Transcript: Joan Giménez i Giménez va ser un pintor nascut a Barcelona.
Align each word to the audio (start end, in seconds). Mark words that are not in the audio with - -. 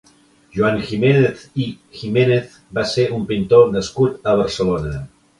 Joan 0.53 0.77
Giménez 0.85 1.43
i 1.65 1.67
Giménez 1.99 2.55
va 2.77 2.85
ser 2.93 3.05
un 3.17 3.27
pintor 3.33 3.67
nascut 3.75 4.31
a 4.33 4.35
Barcelona. 4.41 4.95